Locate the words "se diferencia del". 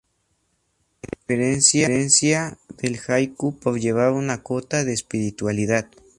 1.61-2.97